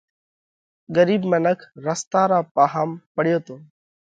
[0.95, 3.55] ڳرِيٻ منک رستا را پاهام پڙيو تو۔